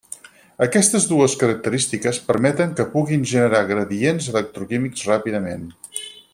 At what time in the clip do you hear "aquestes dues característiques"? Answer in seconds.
0.65-2.21